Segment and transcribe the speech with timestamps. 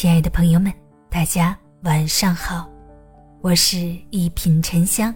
[0.00, 0.72] 亲爱的朋友们，
[1.10, 2.66] 大家晚上好，
[3.42, 3.76] 我是
[4.08, 5.14] 一品沉香，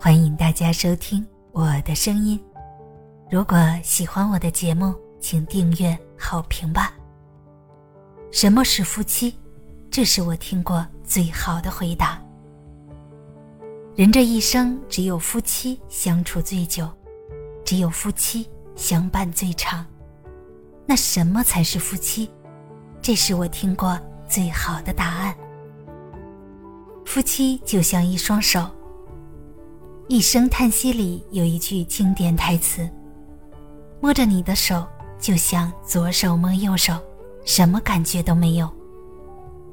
[0.00, 2.36] 欢迎大家收听我的声音。
[3.30, 6.92] 如果喜欢我的节目，请订阅、好评吧。
[8.32, 9.32] 什么是夫妻？
[9.92, 12.20] 这是我听过最好的回答。
[13.94, 16.90] 人这一生，只有夫妻相处最久，
[17.64, 19.86] 只有夫妻相伴最长。
[20.84, 22.28] 那什么才是夫妻？
[23.00, 23.96] 这是我听过
[24.28, 25.34] 最好的答案。
[27.04, 28.60] 夫妻就像一双手。
[30.08, 32.88] 《一声叹息》里有一句经典台词
[34.00, 34.86] ：“摸着你的手，
[35.18, 36.94] 就像左手摸右手，
[37.44, 38.70] 什么感觉都没有。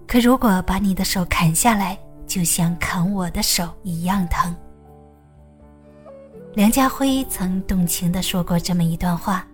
[0.07, 4.55] 可如果把你的手砍下来，就像砍我的手一样疼。”
[6.55, 9.45] 梁家辉曾动情地说过这么一段话：“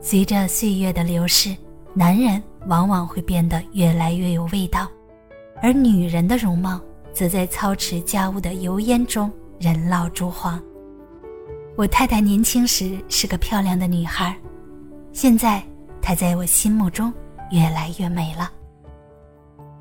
[0.00, 1.56] 随着岁月的流逝，
[1.92, 4.88] 男人往往会变得越来越有味道，
[5.62, 6.80] 而女人的容貌
[7.12, 10.60] 则在操持家务的油烟中人老珠黄。”
[11.76, 14.36] 我太太年轻时是个漂亮的女孩，
[15.12, 15.62] 现在
[16.02, 17.12] 她在我心目中
[17.50, 18.50] 越来越美了。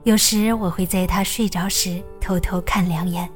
[0.03, 3.27] 有时我会在她睡着时偷偷看两眼，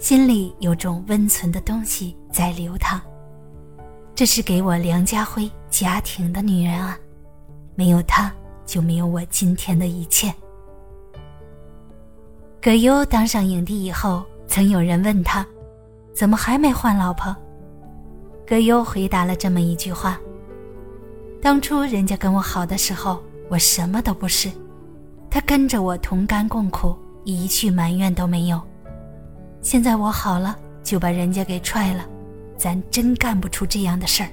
[0.00, 3.00] 心里有种温存的东西在流淌。
[4.16, 6.98] 这是给我梁家辉家庭的女人啊，
[7.76, 8.34] 没有她
[8.66, 10.34] 就没有我今天的一切。
[12.60, 15.46] 葛优当上影帝以后，曾有人问他，
[16.12, 17.34] 怎么还没换老婆？
[18.46, 20.20] 葛优回答了这么一句话
[21.40, 24.50] ：“当初人家跟我好的时候，我什么都不是，
[25.30, 28.60] 他跟着我同甘共苦，一句埋怨都没有。
[29.60, 32.04] 现在我好了，就把人家给踹了，
[32.56, 34.28] 咱真干不出这样的事儿。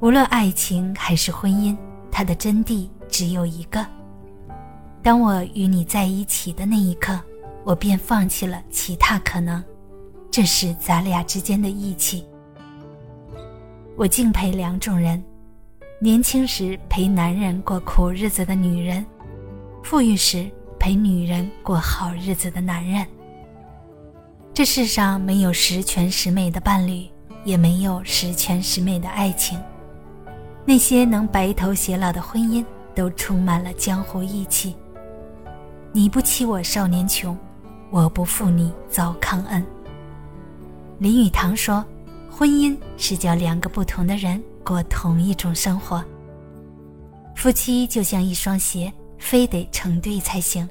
[0.00, 1.76] 无论爱情还是婚姻，
[2.16, 3.86] 它的真谛只有一个：
[5.02, 7.20] 当我与你在一起的那一刻，
[7.62, 9.62] 我便放弃了其他可能。”
[10.32, 12.24] 这是咱俩之间的义气。
[13.98, 15.22] 我敬佩两种人：
[16.00, 19.04] 年轻时陪男人过苦日子的女人，
[19.82, 23.06] 富裕时陪女人过好日子的男人。
[24.54, 27.06] 这世上没有十全十美的伴侣，
[27.44, 29.60] 也没有十全十美的爱情。
[30.68, 34.74] 那些能白头偕老的婚姻，都充满了江湖义气。
[35.92, 37.38] 你不欺我少年穷，
[37.90, 39.64] 我不负你糟糠恩。
[40.98, 41.84] 林语堂说
[42.28, 46.04] ：“婚姻是叫两个不同的人过同一种生活。
[47.36, 50.68] 夫妻就像一双鞋，非得成对才行，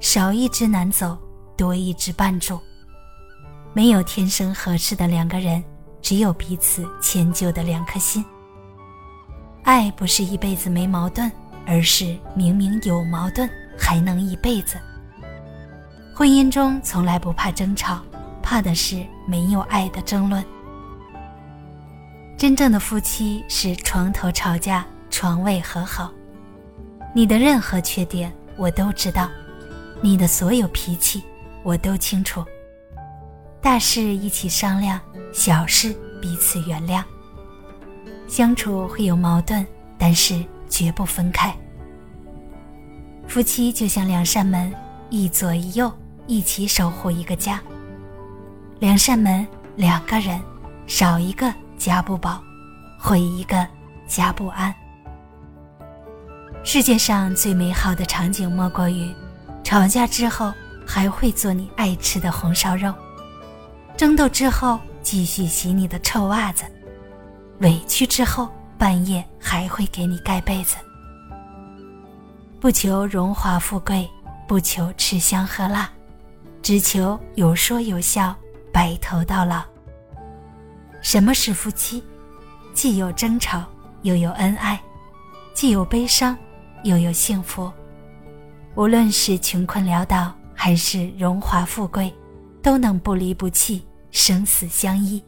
[0.00, 1.18] 少一只难走，
[1.54, 2.58] 多一只绊住。
[3.74, 5.62] 没有天生合适的两个人，
[6.00, 8.24] 只有彼此迁就的两颗心。
[9.64, 11.30] 爱不是一辈子没矛盾，
[11.66, 14.78] 而是明明有矛盾还能一辈子。
[16.14, 18.00] 婚姻中从来不怕争吵。”
[18.46, 20.44] 怕的是没有爱的争论。
[22.36, 26.12] 真正的夫妻是床头吵架，床尾和好。
[27.14, 29.30] 你的任何缺点我都知道，
[30.02, 31.24] 你的所有脾气
[31.62, 32.44] 我都清楚。
[33.62, 35.00] 大事一起商量，
[35.32, 37.02] 小事彼此原谅。
[38.34, 39.64] 相处会有矛盾，
[39.96, 41.54] 但是绝不分开。
[43.28, 44.74] 夫妻就像两扇门，
[45.08, 45.88] 一左一右，
[46.26, 47.62] 一起守护一个家。
[48.80, 49.46] 两扇门，
[49.76, 50.40] 两个人，
[50.88, 52.42] 少一个家不保，
[52.98, 53.64] 毁一个
[54.08, 54.74] 家不安。
[56.64, 59.14] 世界上最美好的场景莫过于，
[59.62, 60.52] 吵架之后
[60.84, 62.92] 还会做你爱吃的红烧肉，
[63.96, 66.64] 争斗之后继续洗你的臭袜子，
[67.60, 70.76] 委屈之后半夜还会给你盖被子。
[72.60, 74.08] 不求荣华富贵，
[74.48, 75.90] 不求吃香喝辣，
[76.62, 78.34] 只求有说有笑。
[78.72, 79.62] 白头到老。
[81.00, 82.02] 什么是夫妻？
[82.72, 83.62] 既有争吵，
[84.02, 84.76] 又有恩爱；
[85.54, 86.36] 既有悲伤，
[86.82, 87.72] 又有幸福。
[88.74, 92.12] 无论是穷困潦倒，还是荣华富贵，
[92.60, 95.22] 都能不离不弃，生死相依。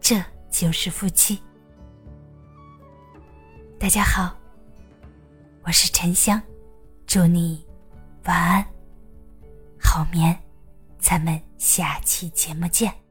[0.00, 0.22] 这
[0.52, 1.40] 就是夫妻。
[3.84, 4.34] 大家好，
[5.62, 6.40] 我是沉香，
[7.06, 7.62] 祝你
[8.24, 8.66] 晚安，
[9.78, 10.34] 好眠。
[10.98, 13.03] 咱们下期节目见。